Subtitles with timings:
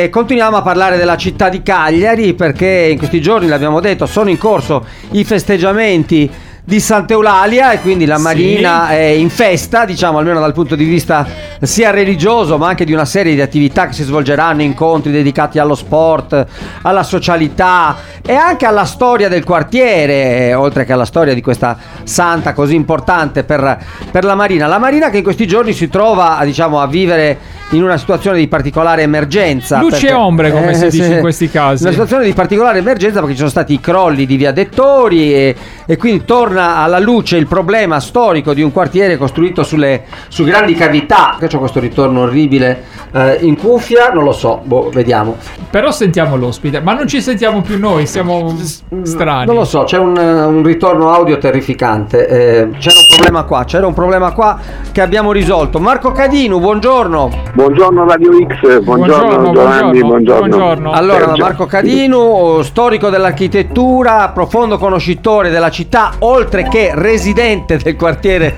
[0.00, 4.30] E continuiamo a parlare della città di Cagliari perché in questi giorni, l'abbiamo detto, sono
[4.30, 6.30] in corso i festeggiamenti
[6.68, 11.26] di Sant'Eulalia e quindi la Marina è in festa, diciamo almeno dal punto di vista
[11.62, 15.74] sia religioso ma anche di una serie di attività che si svolgeranno, incontri dedicati allo
[15.74, 16.46] sport,
[16.82, 21.74] alla socialità e anche alla storia del quartiere, eh, oltre che alla storia di questa
[22.02, 24.66] santa così importante per, per la Marina.
[24.66, 28.48] La Marina che in questi giorni si trova diciamo, a vivere in una situazione di
[28.48, 29.80] particolare emergenza.
[29.80, 31.82] Luci e ombre, come si dice sì, in questi casi.
[31.82, 35.56] Una situazione di particolare emergenza perché ci sono stati i crolli di via Dettori e,
[35.86, 40.74] e quindi torna alla luce il problema storico di un quartiere costruito sulle, su grandi
[40.74, 41.36] cavità.
[41.38, 45.36] Che c'ho questo ritorno orribile eh, in cuffia, non lo so, boh, vediamo.
[45.70, 48.56] Però sentiamo l'ospite, ma non ci sentiamo più noi, siamo
[49.02, 49.46] strani.
[49.46, 52.26] Non lo so, c'è un, eh, un ritorno audio terrificante.
[52.26, 54.58] Eh, c'era un problema qua, c'era un problema qua
[54.92, 55.78] che abbiamo risolto.
[55.78, 57.30] Marco Cadinu, buongiorno.
[57.52, 60.46] Buongiorno Radio X, buongiorno, Giovanni, buongiorno.
[60.46, 60.92] buongiorno.
[60.92, 61.42] Allora, Sergio.
[61.42, 68.56] Marco Cadinu, storico dell'architettura, profondo conoscitore della città, oltre che residente del quartiere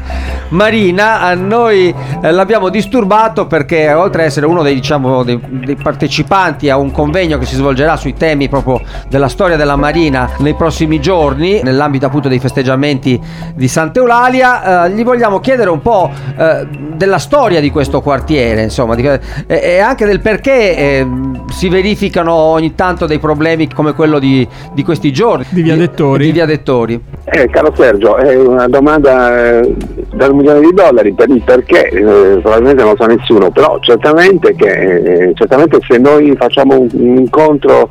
[0.51, 5.77] Marina, a noi eh, l'abbiamo disturbato perché oltre ad essere uno dei, diciamo, dei, dei
[5.77, 10.55] partecipanti a un convegno che si svolgerà sui temi proprio della storia della Marina nei
[10.55, 13.21] prossimi giorni, nell'ambito appunto dei festeggiamenti
[13.55, 18.95] di Sant'Eulalia, eh, gli vogliamo chiedere un po' eh, della storia di questo quartiere, insomma,
[18.95, 21.07] di- e, e anche del perché eh,
[21.51, 25.47] si verificano ogni tanto dei problemi come quello di, di questi giorni.
[25.49, 26.25] Di Via Dettori.
[26.25, 27.01] Di Via Dettori.
[27.25, 29.75] Eh, caro Sergio, è una domanda eh,
[30.13, 33.79] da un milione di dollari per il perché, eh, probabilmente non lo sa nessuno, però
[33.81, 37.89] certamente, che, eh, certamente se noi facciamo un, un incontro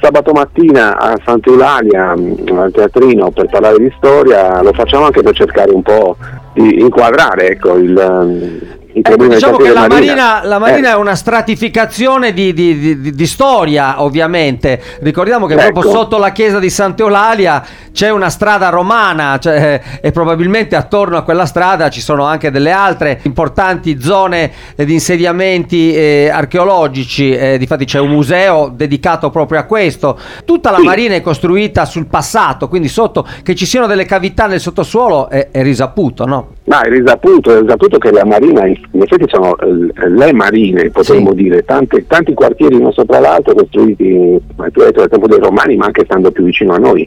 [0.00, 5.34] sabato mattina a Sant'Eulalia, mh, al teatrino, per parlare di storia, lo facciamo anche per
[5.34, 6.16] cercare un po'
[6.54, 8.60] di inquadrare ecco, il,
[8.94, 13.26] Ecco, diciamo che la Marina, la Marina Eh, è una stratificazione di, di- di- di-
[13.26, 14.80] storia, ovviamente.
[15.00, 15.72] Ricordiamo che Ecco.
[15.72, 21.22] proprio sotto la chiesa di Sant'Eulalia c'è una strada romana cioè, e probabilmente attorno a
[21.22, 27.32] quella strada ci sono anche delle altre importanti zone eh, di insediamenti eh, archeologici.
[27.32, 30.18] Eh, difatti c'è un museo dedicato proprio a questo.
[30.44, 30.84] Tutta la Sì.
[30.84, 35.48] Marina è costruita sul passato, quindi sotto che ci siano delle cavità nel sottosuolo è,
[35.50, 36.48] è risaputo, no?
[36.72, 41.32] Ma è risaputo, è risaputo che la marina, in effetti sono eh, le marine, potremmo
[41.32, 41.42] Sì.
[41.42, 45.76] dire, tanti, tanti quartieri uno sopra l'altro costruiti, tu hai detto, nel tempo dei romani,
[45.76, 47.06] ma anche stando più vicino a noi,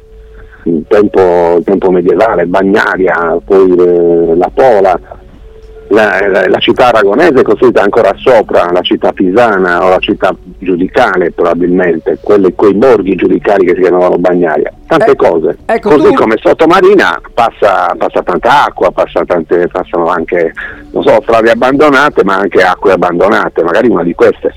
[0.66, 5.00] il tempo, il tempo medievale, Bagnaria, poi eh, la Pola,
[5.90, 10.36] la, la- la città aragonese è costruita ancora sopra la città pisana o la città
[10.58, 15.58] giudicale probabilmente, quelle, quei borghi giudicali che si chiamavano Bagnaria, tante Eh, cose.
[15.66, 20.54] ecco, Così tu- come sotto Marina passa, passa tanta acqua, passa tante, passano anche
[20.92, 24.54] non so, strade abbandonate ma anche acque abbandonate, magari una di queste.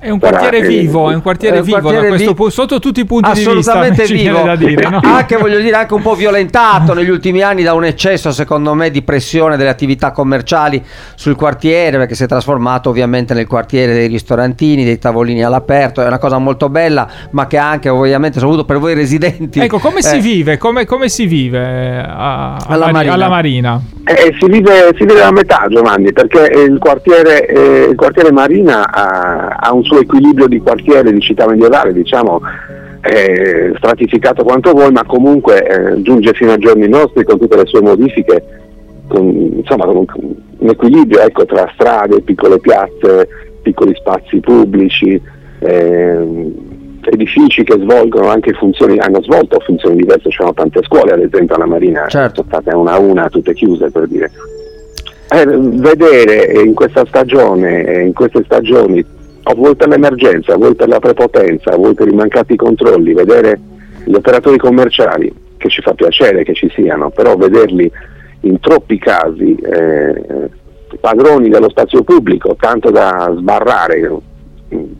[0.00, 2.50] È un quartiere eh, vivo, è un quartiere è un vivo quartiere da questo vi-
[2.50, 3.50] sotto tutti i punti di vista.
[3.50, 5.00] assolutamente vivo da dire, no?
[5.04, 8.90] anche voglio dire anche un po' violentato negli ultimi anni da un eccesso secondo me
[8.90, 10.82] di pressione delle attività commerciali
[11.16, 16.06] sul quartiere perché si è trasformato ovviamente nel quartiere dei ristorantini dei tavolini all'aperto è
[16.06, 20.16] una cosa molto bella ma che anche ovviamente soprattutto per voi residenti Ecco, come si
[20.16, 20.58] eh, vive?
[20.58, 23.12] Come, come si vive eh, a- a Alla Mari- Marina.
[23.14, 23.80] alla Marina?
[24.04, 28.88] Eh, si, vive, si vive a metà Giovanni perché il quartiere, eh, il quartiere Marina
[28.90, 32.40] ha, ha un suo equilibrio di quartiere di città medievale, diciamo
[33.00, 37.66] eh, stratificato quanto vuoi, ma comunque eh, giunge fino ai giorni nostri con tutte le
[37.66, 38.44] sue modifiche,
[39.08, 39.24] con,
[39.56, 40.06] insomma con un,
[40.58, 43.28] un equilibrio ecco, tra strade, piccole piazze,
[43.62, 45.20] piccoli spazi pubblici.
[45.60, 46.54] ehm,
[47.10, 51.66] edifici che svolgono anche funzioni, hanno svolto funzioni diverse, c'erano tante scuole ad esempio alla
[51.66, 52.42] Marina, Certo.
[52.42, 54.30] sono state una a una tutte chiuse per dire.
[55.30, 59.02] Eh, vedere in questa stagione, eh, in queste stagioni,
[59.50, 63.58] o vuoi per l'emergenza, vuoi per la prepotenza, vuoi per i mancati controlli, vedere
[64.04, 67.90] gli operatori commerciali, che ci fa piacere che ci siano, però vederli
[68.42, 70.48] in troppi casi eh,
[71.00, 74.10] padroni dello spazio pubblico, tanto da sbarrare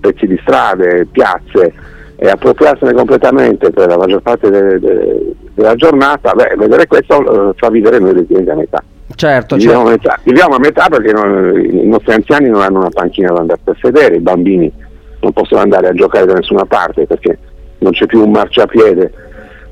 [0.01, 1.75] pezzi di strade, piazze
[2.17, 7.55] e appropriarsene completamente per la maggior parte de- de- della giornata, beh, vedere questo eh,
[7.55, 8.83] fa vivere noi residenti a metà.
[9.19, 10.09] Certo, Viviamo, certo.
[10.09, 10.21] a metà.
[10.23, 13.75] Viviamo a metà perché non- i nostri anziani non hanno una panchina da andare a
[13.81, 14.73] sedere, i bambini
[15.21, 17.37] non possono andare a giocare da nessuna parte perché
[17.79, 19.13] non c'è più un marciapiede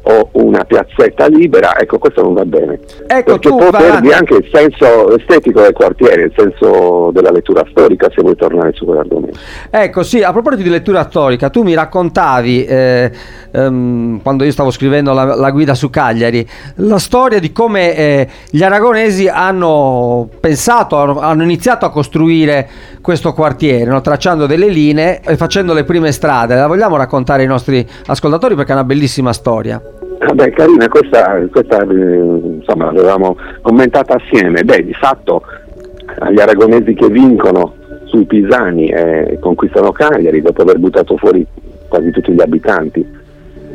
[0.08, 2.78] o una piazzetta libera, ecco questo non va bene.
[3.06, 7.64] Ecco, Perché tu può perdi anche il senso estetico del quartiere, il senso della lettura
[7.70, 9.38] storica se vuoi tornare su quell'argomento.
[9.68, 13.10] Ecco, sì, a proposito di lettura storica, tu mi raccontavi, eh,
[13.50, 18.28] ehm, quando io stavo scrivendo la, la guida su Cagliari, la storia di come eh,
[18.48, 22.68] gli aragonesi hanno pensato, hanno, hanno iniziato a costruire
[23.00, 24.00] questo quartiere, no?
[24.00, 26.54] tracciando delle linee e facendo le prime strade.
[26.54, 29.80] La vogliamo raccontare ai nostri ascoltatori perché è una bellissima storia.
[30.18, 34.64] Vabbè, carina, questa, questa eh, insomma l'avevamo commentata assieme.
[34.64, 35.42] Beh, di fatto
[36.18, 37.74] agli aragonesi che vincono
[38.04, 41.46] sui pisani e conquistano Cagliari dopo aver buttato fuori
[41.88, 43.24] quasi tutti gli abitanti.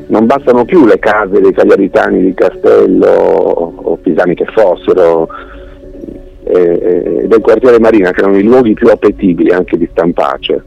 [0.07, 5.29] Non bastano più le case dei cagliaritani di Castello o, pisani che fossero
[6.43, 6.53] eh,
[7.23, 10.63] eh, del quartiere Marina, che erano i luoghi più appetibili anche di Stampace.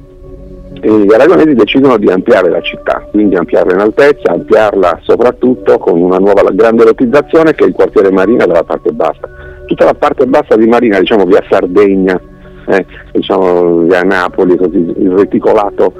[0.81, 6.19] Gli aragonesi decidono di ampliare la città, quindi ampliarla in altezza, ampliarla soprattutto con una
[6.19, 9.29] nuova grande lottizzazione che è il quartiere Marina dalla parte bassa.
[9.67, 12.21] Tutta la parte bassa di Marina, diciamo via Sardegna,
[12.67, 15.93] eh, diciamo via Napoli, così, il reticolato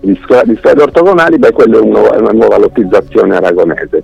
[0.00, 4.02] di, di strade ortogonali, beh quello è, è una nuova lottizzazione aragonese.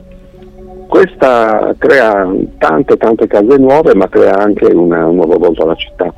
[0.88, 6.12] Questa crea tante tante case nuove ma crea anche una- un nuovo volto alla città.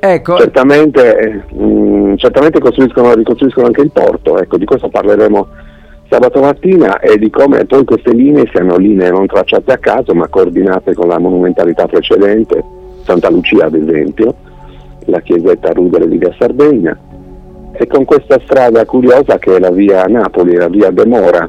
[0.00, 5.46] Ecco, Certamente, mh, certamente costruiscono, ricostruiscono anche il porto, ecco, di questo parleremo
[6.08, 10.26] sabato mattina e di come poi queste linee siano linee non tracciate a caso ma
[10.28, 12.62] coordinate con la monumentalità precedente,
[13.02, 14.34] Santa Lucia ad esempio,
[15.06, 16.96] la chiesetta rudere di via Sardegna,
[17.72, 21.48] e con questa strada curiosa che è la via Napoli, la via De Mora,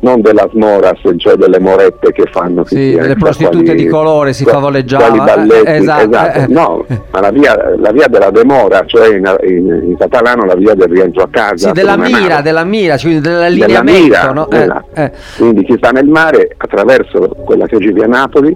[0.00, 4.32] non della Smoras, cioè delle morette che fanno Sì, si delle prostitute quali- di colore
[4.34, 6.38] si qua- favoleggiava, quali eh, esatto, esatto.
[6.38, 6.46] eh.
[6.48, 10.74] no, ma la via, la via della demora, cioè in, in- in catalano la via
[10.74, 11.68] del rientro a casa.
[11.68, 14.50] sì, della mira, della mira, cioè Della dell'allineamento, mira, no?
[14.50, 14.86] Eh, esatto.
[14.94, 15.12] eh.
[15.38, 18.54] Quindi chi sta nel mare attraverso quella che oggi via Napoli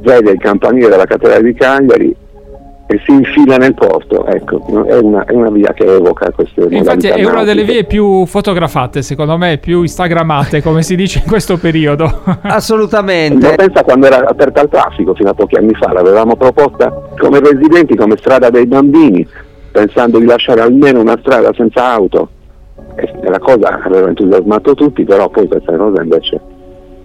[0.00, 2.14] vede il campanile della cattedrale di Cagliari
[2.88, 7.08] e si infila nel porto, ecco, è, una, è una via che evoca queste Infatti
[7.08, 11.56] è una delle vie più fotografate, secondo me, più instagrammate, come si dice in questo
[11.56, 12.22] periodo.
[12.24, 13.54] Ma Assolutamente.
[13.56, 17.96] pensa quando era aperta al traffico fino a pochi anni fa, l'avevamo proposta come residenti,
[17.96, 19.26] come strada dei bambini,
[19.72, 22.28] pensando di lasciare almeno una strada senza auto.
[22.94, 26.40] E la cosa aveva entusiasmato tutti, però poi questa cosa invece...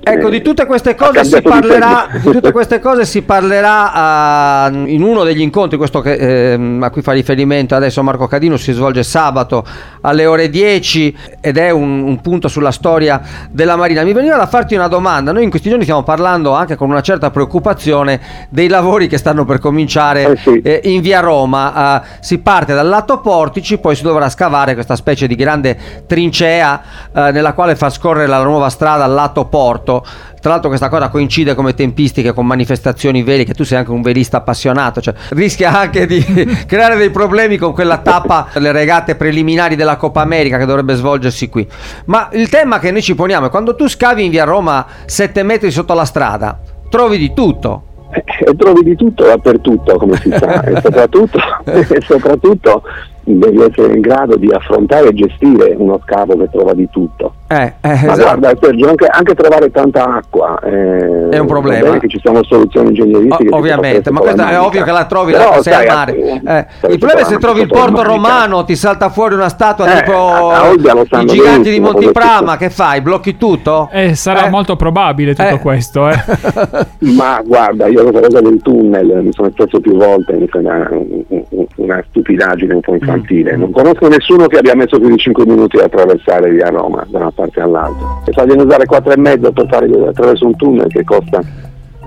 [0.04, 2.24] Ecco, eh, di tutte queste cose si parlerà, segno.
[2.24, 6.90] di tutte queste cose si parlerà ah, in uno degli incontri, questo che, ehm, a
[6.90, 9.64] cui fa riferimento adesso Marco Cadino, si svolge sabato
[10.02, 13.22] alle ore 10 ed è un, un punto sulla storia
[13.52, 14.02] della Marina.
[14.04, 17.02] Mi veniva da farti una domanda, noi in questi giorni stiamo parlando anche con una
[17.02, 18.20] certa preoccupazione
[18.50, 20.62] dei lavori che stanno per cominciare Eh sì.
[20.62, 21.74] eh, in via Roma.
[21.74, 25.78] Ah, si parte dal lato Portici, poi si dovrà scavare questa specie di grande
[26.08, 26.82] trincea
[27.14, 29.90] eh, nella quale far scorrere la nuova strada al lato Porto.
[30.00, 34.02] Tra l'altro questa cosa coincide come tempistiche con manifestazioni veri, che tu sei anche un
[34.02, 36.24] velista appassionato, cioè rischia anche di
[36.66, 41.50] creare dei problemi con quella tappa delle regate preliminari della Coppa America che dovrebbe svolgersi
[41.50, 41.68] qui.
[42.06, 45.44] Ma il tema che noi ci poniamo è quando tu scavi in via Roma 7
[45.44, 46.60] metri sotto la strada,
[46.90, 47.84] trovi di tutto.
[48.12, 52.84] Eh, E trovi di tutto dappertutto, come si sa, e soprattutto, e soprattutto
[53.38, 57.34] devi essere in grado di affrontare e gestire uno scavo che trova di tutto.
[57.48, 58.22] Eh, eh, Ma esatto.
[58.22, 61.84] guarda Sergio, anche, anche trovare tanta acqua eh, È un problema.
[61.84, 63.54] bene che ci sono soluzioni ingegneristiche.
[63.54, 66.16] O- ovviamente, ma questo è ovvio che la trovi là, sei al mare.
[66.18, 70.02] Eh, il problema è se trovi il porto romano, ti salta fuori una statua Eh,
[70.04, 72.58] tipo i giganti di benissimo Monti dove Prama, tutto.
[72.58, 73.02] che fai?
[73.02, 73.90] Blocchi tutto?
[74.14, 74.50] Sarà Eh.
[74.50, 75.60] molto probabile tutto Eh.
[75.60, 76.16] questo, eh.
[77.16, 81.24] Ma guarda, io questa cosa del tunnel mi sono espresso più volte, mi sembra un-
[81.28, 83.21] un- una stupidaggine un po' infantile.
[83.56, 87.20] Non conosco nessuno che abbia messo più di 5 minuti a attraversare via Roma da
[87.20, 88.22] una parte all'altra.
[88.26, 91.42] E fargliene usare 4 e mezzo per fare attraverso un tunnel che costa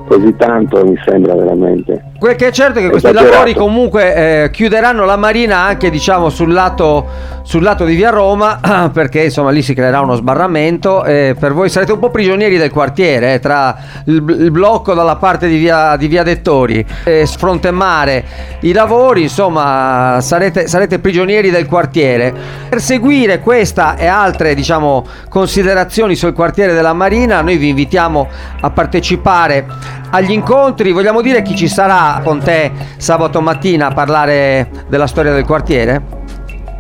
[0.06, 2.12] così tanto mi sembra veramente.
[2.18, 3.34] Quel che è certo è che questi Esagerato.
[3.34, 7.06] lavori comunque eh, chiuderanno la marina anche diciamo sul lato,
[7.42, 11.68] sul lato di via Roma perché insomma lì si creerà uno sbarramento e per voi
[11.68, 15.96] sarete un po' prigionieri del quartiere eh, tra il, il blocco dalla parte di via,
[15.96, 18.24] di via Dettori e sfrontemare
[18.60, 22.32] i lavori insomma sarete, sarete prigionieri del quartiere
[22.68, 28.28] per seguire questa e altre diciamo considerazioni sul quartiere della marina noi vi invitiamo
[28.60, 29.66] a partecipare
[30.14, 35.32] agli incontri vogliamo dire chi ci sarà con te sabato mattina a parlare della storia
[35.32, 36.22] del quartiere?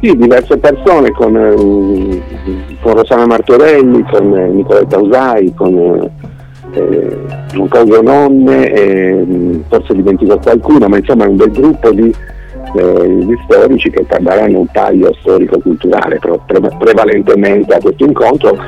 [0.00, 2.22] Sì, diverse persone con, eh,
[2.80, 7.18] con Rossana Martorelli, con eh, Nicoletta Usai, con eh, eh,
[7.50, 9.26] Giancarlo Nonne, eh,
[9.68, 12.14] forse dimentico qualcuno, ma insomma è un bel gruppo di,
[12.76, 18.58] eh, di storici che daranno un taglio storico-culturale, pre- prevalentemente a questo incontro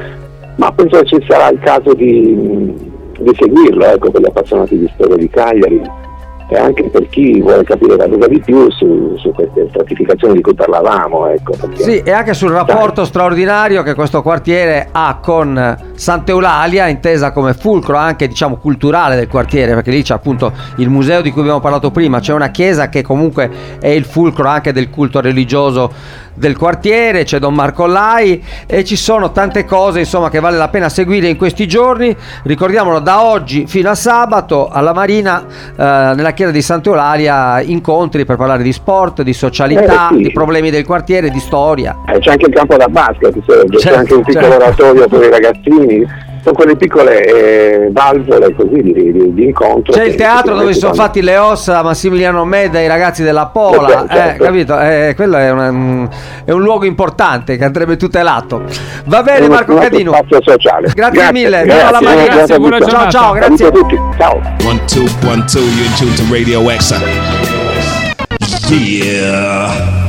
[0.56, 4.90] ma penso che ci sarà il caso di, di seguirlo ecco, per gli appassionati di
[4.94, 6.04] storia di Cagliari
[6.48, 10.54] e anche per chi vuole capire qualcosa di più su, su queste stratificazioni di cui
[10.54, 11.28] parlavamo.
[11.28, 13.06] Ecco, sì, e anche sul rapporto dai.
[13.06, 19.74] straordinario che questo quartiere ha con Sant'Eulalia, intesa come fulcro anche diciamo culturale del quartiere,
[19.74, 23.02] perché lì c'è appunto il museo di cui abbiamo parlato prima, c'è una chiesa che
[23.02, 25.90] comunque è il fulcro anche del culto religioso
[26.36, 30.68] del quartiere, c'è Don Marco Lai e ci sono tante cose insomma che vale la
[30.68, 32.14] pena seguire in questi giorni.
[32.44, 35.82] Ricordiamolo da oggi fino a sabato alla Marina eh,
[36.14, 40.22] nella chiesa di Sant'Eulalia incontri per parlare di sport, di socialità, eh, sì.
[40.22, 41.96] di problemi del quartiere, di storia.
[42.06, 44.64] Eh, c'è anche il campo da basket, certo, c'è anche un piccolo certo.
[44.64, 49.92] oratorio per i ragazzini sono quelle piccole eh, valvole così di, di, di incontro.
[49.92, 53.46] C'è il teatro dove si sono fatti le ossa Massimiliano Meda e i ragazzi della
[53.46, 54.44] Pola, certo, eh, certo.
[54.44, 54.78] capito?
[54.78, 56.08] Eh, quello è, una,
[56.44, 58.62] è, un luogo importante che andrebbe tutelato.
[59.06, 60.12] Va bene Marco Cadino.
[60.12, 60.90] Spazio sociale.
[60.94, 62.24] Grazie, grazie mille, grazie, mano.
[62.24, 63.10] Grazie, buona giornata.
[63.10, 63.66] Ciao, ciao, grazie.
[63.66, 63.98] a tutti.
[64.16, 64.40] Ciao.
[64.64, 66.94] One, two, one, two, you're in tune to Radio X.
[68.68, 70.05] Yeah.